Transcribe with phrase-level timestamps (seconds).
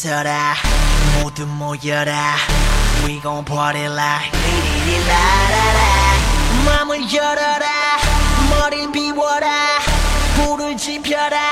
[0.00, 0.54] 들어라.
[1.20, 2.36] 모두 모여라.
[3.04, 5.80] We gon' party like 리리라라라.
[6.64, 7.66] 맘을 열어라.
[8.48, 9.78] 머리 비워라.
[10.36, 11.49] 불을 지펴라.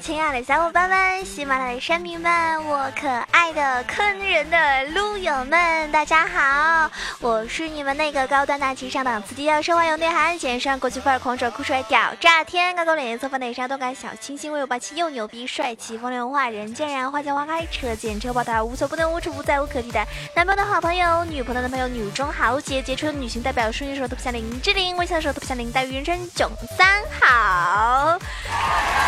[0.00, 6.90] 亲爱的小伙伴们，喜马拉雅山民们，我可爱的坑人的撸友们，大家好，
[7.20, 20.04] 我是你们那个高端大气上档次、低调奢华有内涵、简上国际范儿、狂拽酷帅屌炸天、高高脸、色风内沙动感小清新、威武霸气又牛逼、帅气风流文化、人见人、花见花开、车见车爆胎、无所不能、无处不在、无可替代。
[20.34, 28.18] 男朋友的好朋友，女朋友的男朋友，女中豪杰，杰出的女性代表，顺利手特别像林志玲，微笑的时候特别像林黛玉，人生囧三好。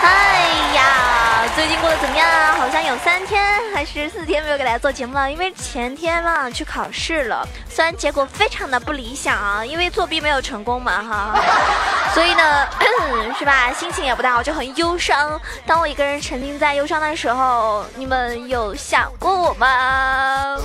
[0.04, 2.54] 哎呀，最近过得怎么样啊？
[2.58, 3.42] 好像有三天
[3.74, 11.40] 还是四天没有给大家做节目了，因为前天嘛去考试了，虽然结果非常的不理想啊，因为作弊没有成功嘛哈，
[12.12, 12.68] 所以呢，
[13.38, 13.72] 是吧？
[13.72, 15.40] 心情也不大好，就很忧伤。
[15.66, 20.58] 当我一个人沉浸在忧伤的时候，你们有想过我吗？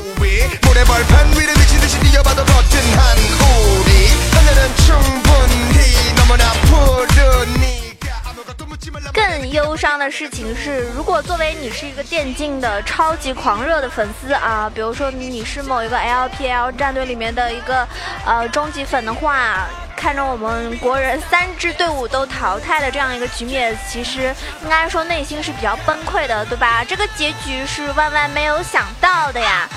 [9.14, 17.88] 更忧伤的事情是，如果作为你是一个电竞的超级狂热的粉丝啊，比如说你是某一个 LPL 战队里面的一个
[18.26, 26.84] 呃终极粉的话，看着我们国人三支队伍都淘汰的这样一个局面，其实应该说内心是比较崩溃的，对吧？
[26.88, 29.68] 这个结局是万万没有想到的呀，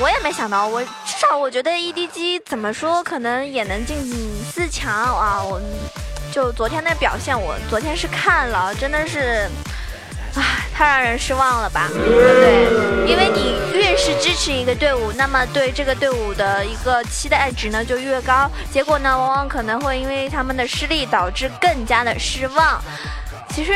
[0.00, 3.96] 我也没想到，我至少我觉得 EDG 怎么说可能也能进
[4.52, 5.60] 四强啊，我。
[6.32, 9.46] 就昨天的表现，我昨天是看了，真的是，
[10.34, 11.90] 唉，太让人失望了吧？
[11.92, 13.06] 对不对？
[13.06, 22.82] 因为你越是支持一个队伍，那么对这个队伍的一个期待值呢就越高，结果呢往往可能会因为他们的失利导致更加的失望。
[23.50, 23.72] 其实。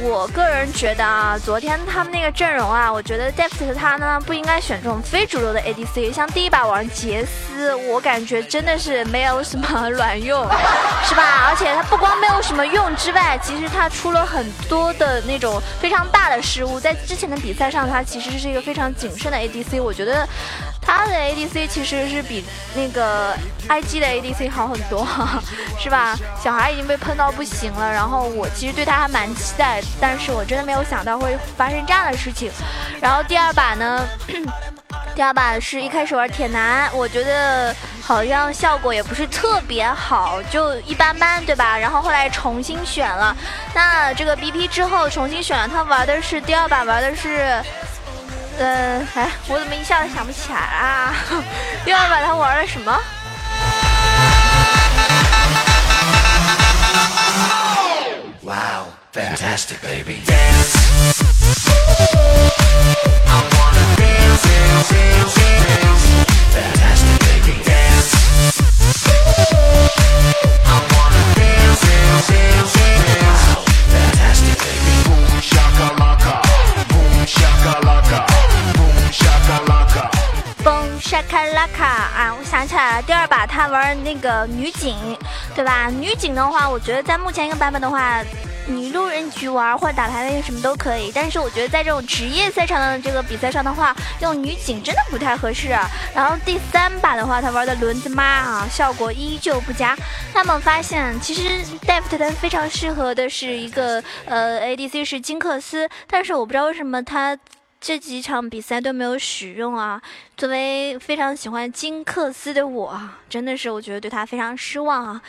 [0.00, 10.42] 我个人觉得啊，昨天他们那个阵容啊，我觉得 Deft 他呢不应该选这种非主流的 ADC，像第一把玩杰斯，我感觉真的是没有什么卵用，
[11.04, 11.46] 是吧？
[11.48, 20.28] 而且他不光没有什么用之外，其实他出了很多的那种非常大的失误，在之前的比赛上，他其实是一个非常谨慎的 ADC，我觉得。
[20.84, 22.44] 他的 ADC 其实是比
[22.74, 23.34] 那个
[23.68, 25.06] IG 的 ADC 好很多，
[25.78, 26.16] 是吧？
[26.42, 32.50] 小孩已经被喷到不行了，然后我其实对他还蛮期待，但是我真的没有想到会发生这样的事情。
[33.00, 34.06] 然后第二把呢，
[35.14, 41.78] 第二把是一开始玩铁男，我觉得好像效果也不是特别好，就一般般，对吧？
[41.78, 43.34] 然后后来重新选了，
[43.74, 47.62] 那这个 BP 之后重新选了，他玩的是第二把玩的是。
[48.58, 51.14] 嗯，哎，我怎么一下子想不起来啊？
[51.84, 53.00] 又要把它玩了什么
[58.42, 60.22] ？Wow, fantastic, baby.
[60.26, 60.76] Dance.
[63.26, 66.04] I wanna dance, dance, dance, dance.
[66.52, 67.54] Fantastic, baby.
[67.64, 68.12] Dance.
[70.66, 72.81] I wanna dance, dance, dance, dance.
[83.52, 84.96] 他玩那个女警，
[85.54, 85.90] 对吧？
[85.90, 88.24] 女警的话，我觉得在目前一个版本的话，
[88.66, 91.12] 你路人局玩或者打排位什么都可以。
[91.14, 95.68] 但是我觉得在这种职业赛场的这个比赛上的话，用女警真的不太合适。
[96.14, 99.94] 然后第三把的话，他玩的轮子妈啊，效果依旧不佳。
[100.32, 107.36] 那么发现，其实 Deft 他非常适合的是一个呃 ADC 是金克斯，但是我不知道为什么他。
[107.82, 110.00] 这几场比赛都没有使用啊！
[110.36, 112.96] 作为非常喜欢金克斯的我，
[113.28, 115.20] 真的是我觉得对他非常失望啊。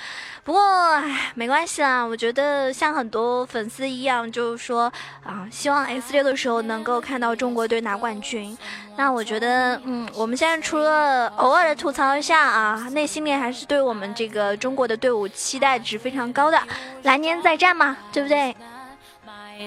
[0.44, 0.62] 不过
[0.92, 4.84] 唉，没关系啦，我觉得像很多粉丝一样，就是说
[5.24, 8.56] 啊，希望 S 六的时候能够看到中国队拿冠军。
[8.98, 16.62] 那我觉得，嗯，我们现在除了偶尔的吐槽一下啊，内心里还是对我们这个中国的队伍期待值非常高的，
[17.02, 18.56] 来年再战嘛，对不对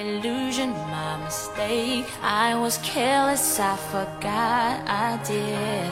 [0.00, 2.06] ？illusion, my mistake.
[2.22, 5.90] I was careless, I forgot I did.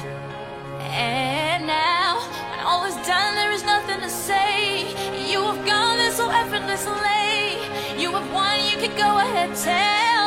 [0.81, 2.21] And now,
[2.51, 4.89] when all is done, there is nothing to say.
[5.31, 8.03] You have gone there so effortlessly.
[8.03, 10.24] You have won, you can go ahead, tell tell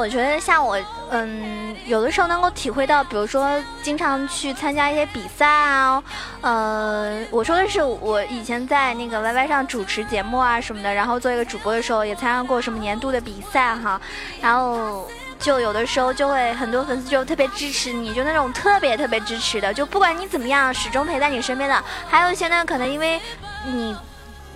[0.00, 0.78] 我觉得像我，
[1.10, 1.68] 嗯。
[1.86, 6.00] 有的时候能够体会到，比如说经常去参加一些比赛啊，
[6.40, 14.00] 呃，我说的是我以前在那个 YY 上主持节目啊什么的，然后做一个主播的时候也参加过什么年度的比赛哈，
[14.40, 15.08] 然后
[15.40, 21.82] 就有的时候就会很多粉丝就特别支持你，就那种特别特别支持的，就不管你怎么样，始终陪在你身边的。
[22.08, 23.20] 还有一些呢，可能因为
[23.66, 23.96] 你，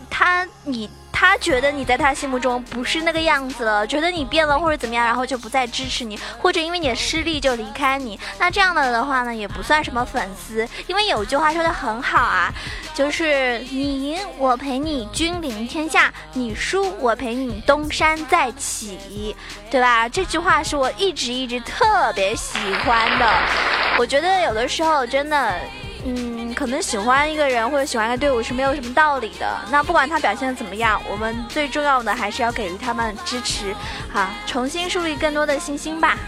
[0.08, 0.88] 他你。
[1.16, 8.18] 他觉得你在他心目中不是那个样子了，觉得你变了或者怎么样，然后就不再支持你，或者因为你的失利就离开你。
[8.36, 12.52] 那这样的的话呢，也不算什么粉丝，因为有句话说的很好啊，
[12.92, 19.36] 就是你赢我陪你君临天下，你输我陪你东山再起，
[19.70, 20.08] 对吧？
[20.10, 23.26] 这句话是我一直一直特别喜欢的。
[23.98, 25.54] 我觉得有的时候真的。
[26.06, 29.58] 嗯，可能喜欢一个人或者喜欢一个队伍是没有什么道理的。
[29.70, 33.74] 那不管他表现的怎么样，我们最重要的还是要给予他们支持，
[34.12, 36.18] 好，重新树立更多的信心吧。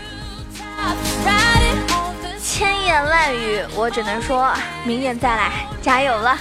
[2.43, 4.51] 千言万语，我只能说
[4.85, 6.39] 明年再来，加油了。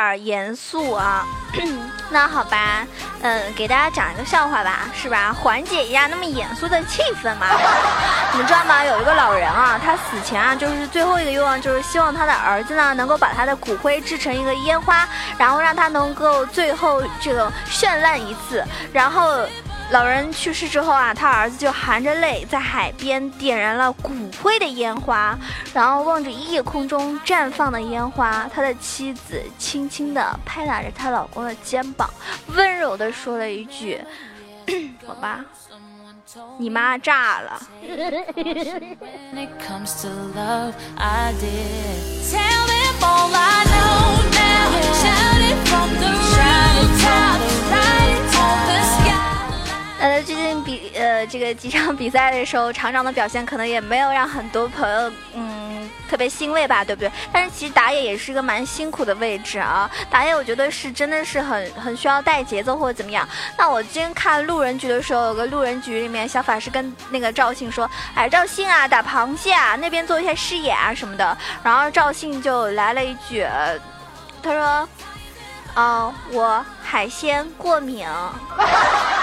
[0.00, 1.26] 点严肃啊。
[2.10, 2.86] 那好吧，
[3.22, 5.32] 嗯，给大家讲一个笑话吧，是吧？
[5.32, 7.46] 缓解一下那么严肃的气氛嘛。
[8.32, 8.84] 你们知道吗？
[8.84, 15.08] 有一个老人啊，他死前啊，就是最后一个愿望，就是希望他的儿子呢，能够把他的骨灰制成一个烟花，
[15.38, 19.40] 然后让他能够最后这个绚烂一次，然后。
[19.90, 25.36] 老人去世之后啊，他儿子就含着泪在海边点燃了骨灰的烟花，
[25.74, 32.08] 然后望着夜空中绽放的烟花，他的妻子轻轻地拍打着她老公的肩膀，
[32.54, 34.00] 温柔地说了一句
[35.08, 35.44] ：“我吧，
[36.56, 37.60] 你妈炸了。
[50.00, 57.12] ”呃，最近比呃这个几场比赛的时候，厂长的表现可能也没有让很多朋友嗯特别欣慰吧，对不对？
[57.30, 63.28] 但是其实打野也是一个蛮辛苦的位置啊，打野我觉得是真的是很很需要带节奏或者怎么样。
[63.58, 73.46] 那我今天看路人局的时候，有个路人局里面小法师跟那个赵信说：“哎，赵信啊，打螃蟹啊，那边做一下视野啊什么的。”然后赵信就来了一句，
[74.42, 74.88] 他说
[75.76, 78.06] ：“哦，我海鲜过敏。”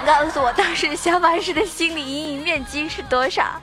[0.00, 3.60] 请告诉我，当时小法师的心理阴影面积是多少？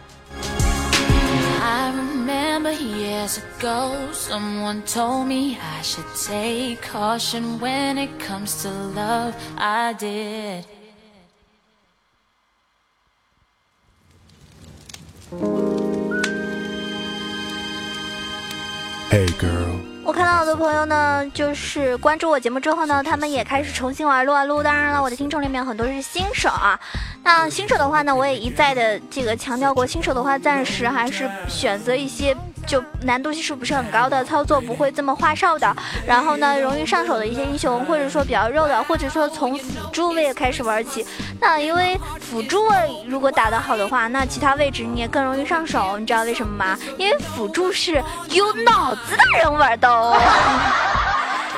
[20.08, 24.64] 我看到好多朋友呢，就是关注我节目之后呢，他们也开始重新玩撸啊撸。
[24.64, 26.80] 当然了，我的听众里面很多是新手啊。
[27.26, 32.34] 那新手的话呢，我也一再的这个强调过，新手的话暂时还是选择一些。
[32.68, 35.76] 就难度系数不是很高的，操作不会这么花哨的，
[36.06, 41.06] 然后呢，容易上手的一些英雄，或者说比较肉的，或者说从辅助位开始玩起。
[41.40, 42.76] 那因为辅助位
[43.08, 45.98] 如果打得好的话，那其他位置你也更容易上手。
[45.98, 46.78] 你知道为什么吗？
[46.98, 49.90] 因为辅助是有脑子的人玩的。
[49.90, 50.20] 哦。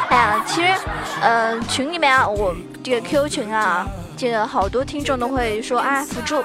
[0.10, 0.74] 哎呀，其实，
[1.22, 6.44] 呃，群里面我这个 Q 群啊，这个好多听众都会说啊，辅助。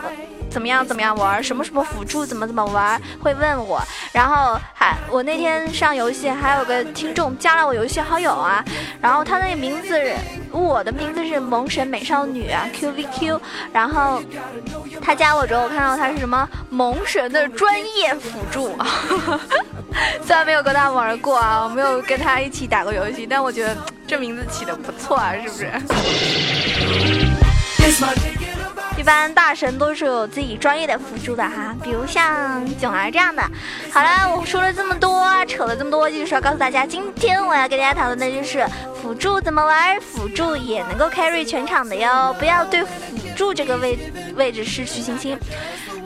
[0.54, 0.86] 怎么样？
[0.86, 1.42] 怎么样玩？
[1.42, 2.24] 什么什么辅助？
[2.24, 3.00] 怎么怎么玩？
[3.20, 3.82] 会问我。
[4.12, 8.64] 然后还我那天上游戏，还有个听众加了我游戏好友啊。
[9.00, 10.00] 然后他那个名字，
[10.52, 13.40] 我的名字是萌神美少女啊，QVQ。
[13.72, 14.22] 然后
[15.02, 18.78] 他加我之后，我看到他是什么萌神的专业辅助。
[20.24, 25.68] 虽然没有跟他玩过啊，我没有跟他一起打过游戏，但我觉得这名字起的不错啊，是不是？
[29.04, 33.42] 一般大神都是有自己专业的辅助的哈，比如像囧儿这样的。
[33.92, 38.66] 好了，我说了这么多，扯了这么多，就是要告诉大家，今天我要跟大家讨论的就是
[39.02, 42.90] 辅助怎么玩，辅助也能够 carry 全场的哟，不要对辅
[43.36, 43.98] 助这个位
[44.36, 45.38] 位置失去信心。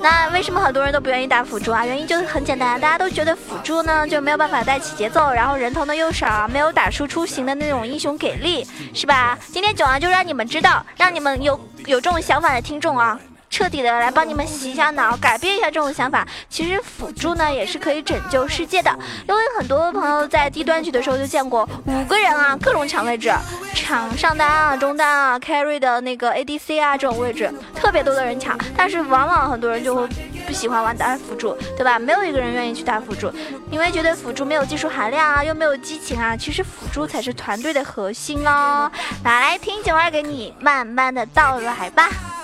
[0.00, 1.86] 那为什么很多人都不愿意打辅助啊？
[1.86, 9.38] 原因就是很简单，大家都觉得辅助呢就没有办法带起节奏，然后人头呢又少，没有打输出型的那种英雄给力，是吧？
[9.52, 11.56] 今天九儿就让你们知道，让你们有
[11.88, 13.18] 有这种想法的听众啊。
[13.58, 16.24] 彻底的来帮你们洗一下脑，改变一下这种想法。
[16.48, 18.96] 其实辅助呢也是可以拯救世界的，
[19.28, 23.34] 因为很多朋友在低端局的时候就见过五个人啊，各种抢位置，
[23.74, 28.56] 抢上单啊、中单啊、carry 的那个 ADC 啊这种位置，特别多的人抢。
[28.76, 30.06] 但是往往很多人就会
[30.46, 31.98] 不喜欢玩打辅助，对吧？
[31.98, 33.28] 没有一个人愿意去打辅助，
[33.72, 36.36] 因为觉得辅助没有技术含量啊，又没有激情啊。
[36.36, 38.88] 其实辅助才是团队的核心哦。
[39.24, 42.08] 来听九儿给你慢慢的道来吧。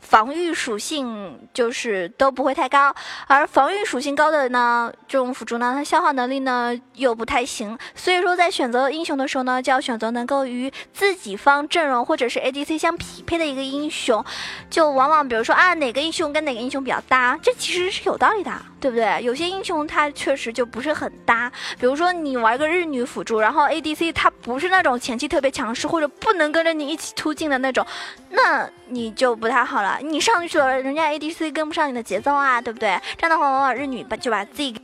[0.00, 2.94] 防御属性就是都不会太高，
[3.26, 14.24] 而防御属性高的呢，这种辅助呢，它消耗能力呢又不太行，所以说在选择英雄的时候呢，就要选择能够与自己方阵容或者是 ADC 相匹配的一个英雄，
[14.68, 19.22] 就往往比如说啊，哪个英雄跟哪个英雄比较搭，这其实是有道理的，对不对？
[19.22, 27.86] 有些英雄他确实就不是很搭，比如说你玩个日女辅助，然后 ADC 他不是那种前期特别强势或者不能跟着你一起突进的那种，
[28.30, 29.98] 那你就不太好了。
[30.00, 32.98] 你上去了，人家 ADC 跟不上你的节奏啊，对不对？
[33.18, 34.74] 这样的话，往往日女把就把自己。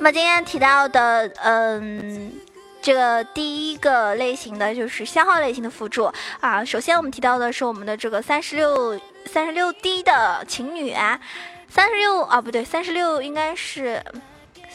[0.00, 2.32] 那么今天提到的，嗯，
[2.88, 6.64] 这个第一个类型的就是消耗类型的辅助啊。
[6.64, 10.94] 首先我们提到的是我们的这个三十六三十六 D 的情侣，
[11.68, 14.02] 三十六啊，不对，三十六应该是。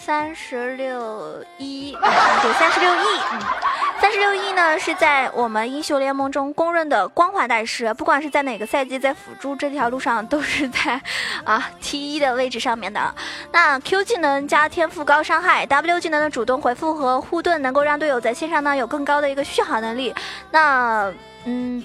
[0.06, 1.94] 三十六亿，
[2.42, 3.00] 对，三十六亿，
[3.32, 3.40] 嗯，
[4.02, 11.02] 三十六亿呢是在我们英雄联盟中公认的光环大师，不管是在哪个赛季，在辅助这条路上都是在
[11.46, 13.16] 啊 T 一的位置上面的。
[13.54, 20.14] 那 Q 技能加天赋高伤害，W 技能的主动回复和护盾能够让队友在线上呢有更高的一个续航能力。
[20.52, 21.10] 那
[21.46, 21.82] 嗯，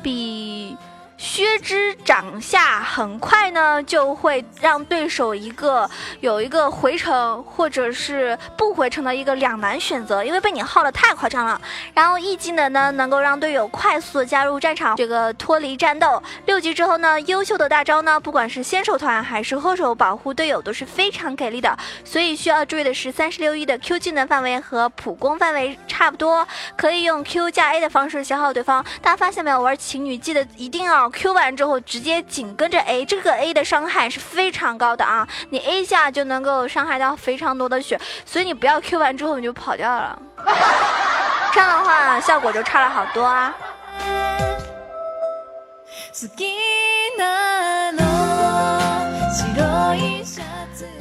[0.00, 0.76] 比。
[1.22, 5.88] 薛之掌下很快呢，就会让对手一个
[6.18, 11.60] 有一个回城或者是不回城的一个两难选择，因为被你耗的太夸张了。
[11.94, 16.20] 然后 E 技能呢，能够让队友快速加入战场，这个脱离战斗。
[16.46, 21.78] 六级之后呢，优秀的大招呢，不管是先手团还是后手保护队友都是非常给力的。
[22.04, 26.44] 所以需要注意的是，三十六 E 的 Q 技能范围和普攻范围差不多，
[26.76, 28.84] 可以用 Q 加 A 的方式消耗对方。
[29.00, 29.62] 大家发现没有？
[29.62, 31.11] 玩情侣记得一定要。
[31.12, 35.28] Q 完之后直接紧跟着 A，这个 A 的伤害是非常高的啊！
[35.50, 40.18] 你 A 下就能够伤害到非常多的血，所以你不要 Q 完之后你就跑掉了，
[41.52, 43.54] 这样的话效果就差了好多啊。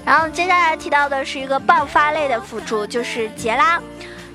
[0.06, 3.82] 然后接下来提到的是一个爆发类的辅助，就是杰拉。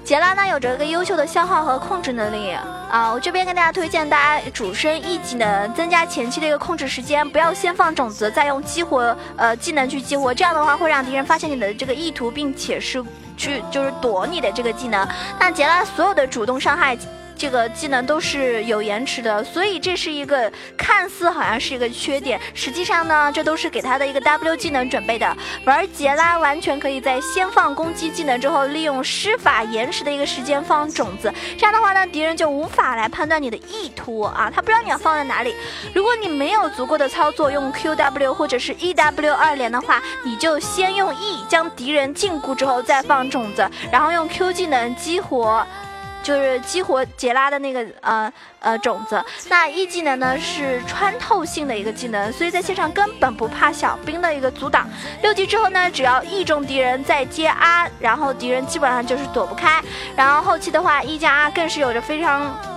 [0.06, 2.52] 杰拉呢有着一个优秀的消耗和控制能力
[2.88, 13.04] 啊，我这边跟大家推荐大家主升 E 技能，增加前期的一个控制时间，不要先放种子，再用激活呃技能去激活，这样的话会让敌人发现你的这个意图，并且是
[13.36, 15.04] 去就是躲你的这个技能。
[15.40, 16.96] 那杰拉所有的主动伤害。
[17.36, 25.36] 这个技能都是有延迟的，所以这是一个看似好像是一个缺点，实际上呢，这都是给他的一个 W 技能准备的。
[25.64, 35.54] 玩杰拉完全可以在先放攻击技能之后，利用施法延迟的一个时间放种子，这样的话呢，敌人就无法来判断你的意图啊，他不知道你要放在哪里。
[35.94, 45.66] 如果你没有足够的操作，用 QW 或者是 EW 二连的话，你就先用 E 将敌人禁锢之后再放种子，然后用 Q 技能激活。
[46.26, 54.88] 就是激活杰拉的那个呃呃种子，那 E 技能呢是穿透性的一个技能，所以在线上根本不怕小兵的一个阻挡。
[55.22, 59.80] 六级之后呢，只要 E 中敌人再接 R，然后敌人基本上就是躲不开。
[60.16, 62.75] 然后后期的话，E 加 R 更是有着非常。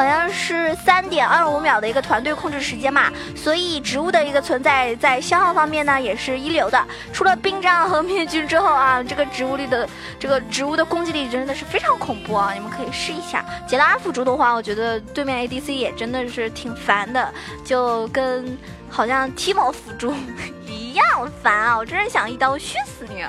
[0.00, 6.82] 好像是三点二五秒的一个团队控制时间嘛，所以植物的一个存在在消耗方面呢也是一流的。
[7.12, 9.86] 除了冰杖和面具之后啊，这个植物力的
[10.18, 12.54] 这个植物的攻击力真的是非常恐怖啊！
[12.54, 13.44] 你们可以试一下。
[13.68, 17.30] 杰拉辅助的话，我觉得对面 ADC 也真的是挺烦的，
[17.62, 18.56] 就跟
[18.88, 20.14] 好像 Timo 辅助
[20.66, 21.04] 一样
[21.42, 21.76] 烦啊！
[21.76, 23.20] 我真是想一刀削死你。
[23.20, 23.28] 啊！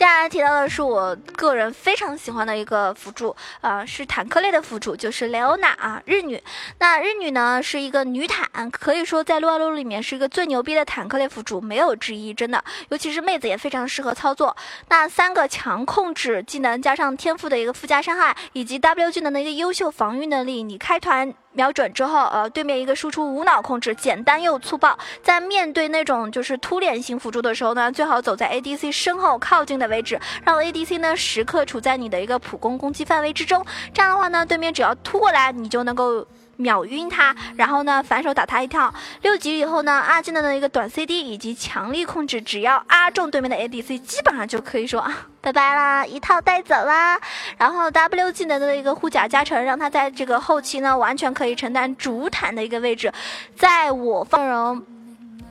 [0.00, 6.42] 接下来提到的是我个人非常喜欢的一个辅助，啊，是坦克类的辅助，就是雷欧娜啊，日女。
[6.78, 12.64] 那日女呢是一个女坦，可以说在撸啊撸里面是一个最牛逼的坦克类辅助，没有之一，真的。
[12.88, 14.56] 尤其是妹子也非常适合操作。
[14.88, 21.34] 那三个强控制技能加上天赋的一个附加伤害，以及 W 技能的一个优秀防御能力，你开团。
[21.52, 24.96] 瞄准之后，呃，对面一个输出无脑控制，简单又粗暴。
[25.22, 33.64] 在面对那种就是突脸型辅助的时候呢，最好走在 ADC 身后靠近的位置，让 ADC 呢时刻处在你的一个普攻攻击范围之中。
[33.92, 36.26] 这样的话呢，对面只要突过来，你就能够。
[36.60, 38.92] 秒晕他，然后呢反手打他一跳。
[39.22, 47.20] 六级以后呢，阿技能的一个短 CD 以及强力控制，只要阿中对面的 ADC，基本上就可以说啊拜拜啦，一套带走啦。
[47.56, 53.12] 然后 W 技能的一个护甲加成，让他在这个后期呢完全可以承担主坦的一个位置，
[53.56, 54.82] 在我方容。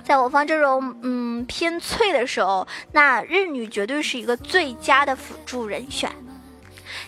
[0.01, 6.09] 在我方阵容嗯偏脆的时候，那日女绝对是一个最佳的辅助人选。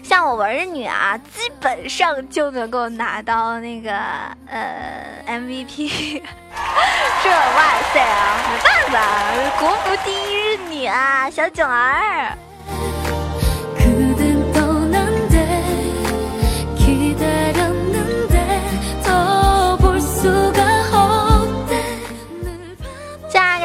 [0.03, 3.91] 像我玩日女啊，基本上就能够拿到那个
[4.47, 6.21] 呃 MVP。
[7.23, 12.35] 这哇塞啊，没办法，国服第一日女啊，小囧儿。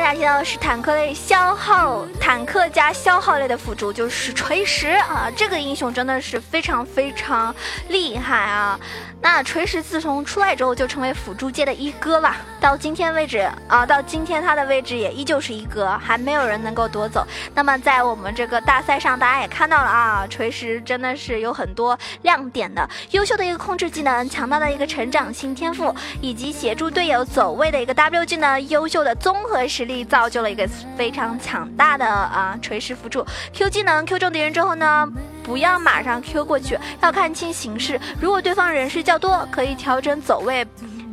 [0.06, 7.52] 家听到的是坦克类消耗，坦克加消耗类的辅助就是锤石啊，这个英雄真的是非常非常
[7.88, 8.78] 厉害啊。
[9.20, 17.26] 那锤石自从出来之后就成为辅助界的一哥了，到今天为止啊，到今天他的位置也依旧是一哥，还没有人能够夺走。
[17.52, 33.24] 那么在我们这个大赛上，大家也看到了啊，锤石真的是有很多亮点的，优秀的一个控制技能，强大的一个成长性天赋，以及协助队友走位的一个 W 技能，优秀的综合实力，造就了一个非常强大的啊锤石辅助。
[33.52, 35.06] Q 技能 Q 中敌人之后呢？
[35.42, 38.00] 不要马上 Q 过去，要看清形势。
[38.20, 40.66] 如果对方人数较多，可以调整走位，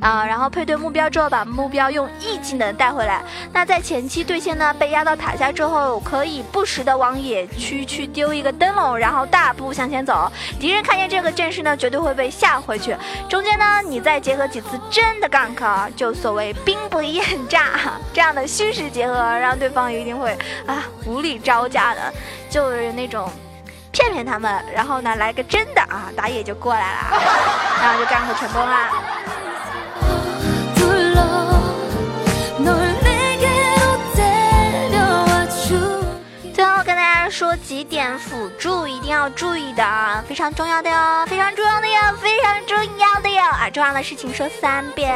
[0.04, 3.22] 啊，然后配对目标之后，把目标用 E 技能带回来。
[3.54, 10.30] 那在前期对线呢被压到塔下之后，可以不时的往野区去丢一个灯笼，然后大步向前走。
[10.60, 12.94] 敌人看见这个阵势呢，绝对会被吓回去。
[13.30, 17.70] 中间呢，你再结合几次真的 gank，就所谓兵不厌诈
[18.12, 22.14] 这样的虚实结合，让对方一定会啊无力招架的，
[22.50, 23.32] 就是那种。
[23.96, 27.22] 骗骗他们，然后呢，来个真的啊，打野就过来了，
[27.80, 28.90] 然后就干活成功啦。
[37.30, 45.12] 说几点辅助一定要注意的啊，非常重要的哟，非常重要的哟，非常重要的哟啊，重要的事情说三遍。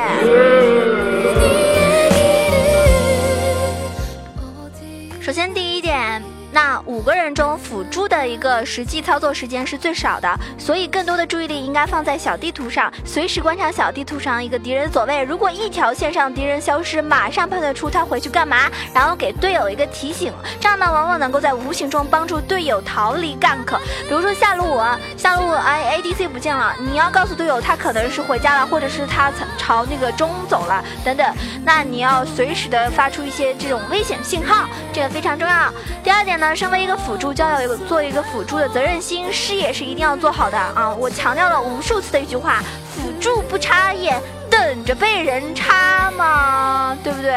[6.57, 15.23] 那五个人中辅助的一个实际操作时间是最少的，所以更多的注意力应该放在小地图上，随时观察小地图上一个敌人走位。
[15.23, 23.77] 如果一条线上敌人消失，马上判断出他回去干嘛，然后给队友一个提醒，这样呢往往能够在无形中帮助队友逃离 gank。
[24.09, 35.71] 比如说下路我下路哎 ADC 不见了，你要告诉队友他可能是回家了，或者是他朝那个中走了等等，那你要随时的发出一些这种危险信号，这个非常重要。
[36.03, 36.46] 第二点呢。
[36.55, 40.93] 身为一个辅助，就要有做一个辅助的责任心，视野是一定要做好的啊！
[40.97, 42.61] 我强调了无数次的一句话：
[42.95, 46.97] 辅助不插眼，等着被人插吗？
[47.03, 47.35] 对不对？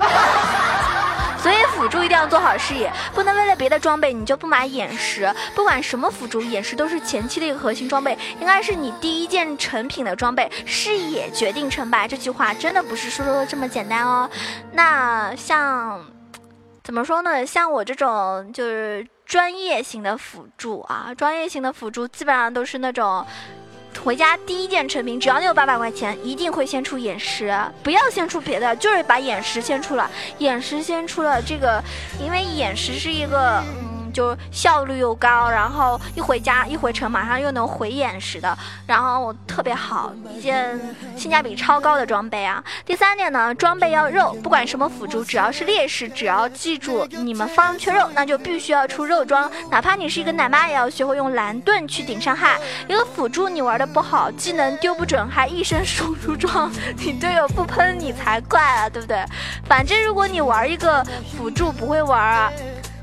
[1.42, 5.34] 所以辅助一定要做好视野，不能为了别的装备你就不买眼石。
[5.54, 10.50] 不管什么辅助，眼石都是前期的一个核心装备，应该是你第一件成品的装备。
[10.66, 14.28] 视野决定成败，这句话真的不是说说的这么简单哦。
[14.72, 16.04] 那像。
[16.82, 17.44] 怎么说呢？
[17.44, 23.24] 像我这种就是专业型的辅助啊，专业型的辅助基本上都是那种
[24.02, 30.10] 回家第一件成品，只要你有八百块钱，一定会先出眼石，不要先出别的，就是把眼石先出了。
[30.38, 31.82] 眼石先出了这个，
[32.20, 33.62] 因为眼石是一个。
[34.12, 40.78] 就效率又高，然后一回家一回城马上又能回眼石的，然后特别好，一件
[41.16, 42.62] 性价比超高的装备啊。
[42.84, 52.58] 第三点呢，装备要肉，不管什么辅助，只要是劣势，只要记住你们方缺肉，那就必须要出肉装，哪怕你是一个奶妈，也要学会用蓝盾去顶伤害。
[52.88, 59.24] 一个辅助你玩的不好，技能丢不准，还一身输出装，你队友不喷你才怪啊，对不对？
[59.64, 61.04] 反正如果你玩一个
[61.36, 62.52] 辅助不会玩啊，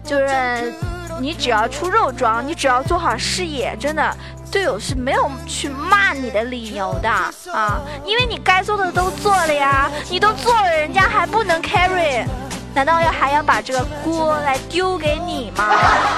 [0.04, 0.74] 就是。
[1.20, 4.16] 你只要出肉装，你只要做好视野，真的
[4.52, 7.82] 队友是没有去骂你的理由的啊！
[8.06, 12.26] 因为你该做的都做了呀，你都做了，人家还不能 carry，
[12.74, 15.66] 难道要还要把这个锅来丢给你吗？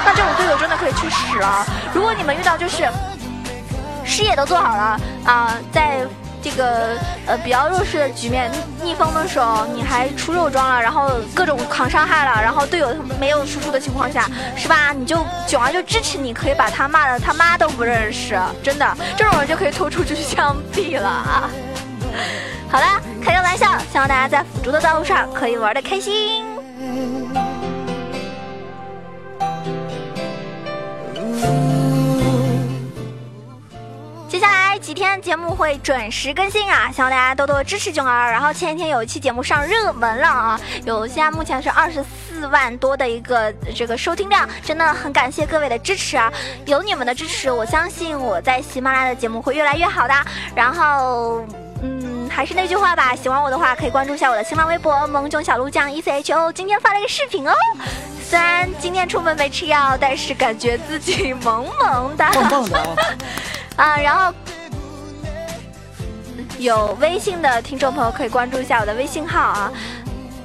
[0.05, 1.65] 那这种队友真的可以去死了！
[1.93, 2.87] 如果你们遇到就是
[4.03, 6.05] 视野都做好了啊，在。
[6.41, 14.93] 这个呃比较弱势的局面逆风的时候，你还出肉装了，然后各种扛伤害了，然后队友没有输出的情况下，是吧？
[14.93, 21.49] 你就囧儿就支持你，可以把他骂的他妈都不认识，真的，这种人就可以拖出去枪毙了啊！
[22.71, 22.85] 好了，
[23.23, 26.48] 开个玩笑，希望大家在辅助的道路上可以玩的开心。
[34.81, 38.31] 几天节目会准时更新啊，希望大家多多支持囧儿。
[38.31, 46.31] 然后前几天有一期节目上热门了啊，有现在目前是二十四万多的一个这个收听量，真的很感谢各位的支持啊！
[46.65, 50.13] 有你们的支持，我相信我在喜马拉雅的节目会越来越好的。
[50.55, 51.43] 然后，
[51.81, 57.53] 嗯，还是那句话吧，喜欢我的话可以关注一下我的新浪微博萌囧小鹿酱 E C H O，今天发了一个视频哦。
[58.29, 62.97] 虽然今天出门没吃药，但是感觉自己萌萌的，棒棒的
[63.75, 63.97] 啊！
[63.97, 64.31] 然后
[66.59, 69.71] 有微信的听众朋友可以关注一下我的微信号啊，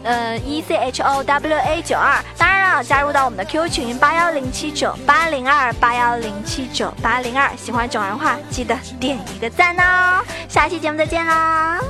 [0.05, 2.23] 呃，e c h o w a 九二。
[2.39, 7.51] 当然了，加入到我们的 QQ 群八幺零七九八零二八幺零七九八零二。
[7.57, 10.23] 喜欢九人话，记得点一个赞哦。
[10.49, 11.81] 下期节目再见啦！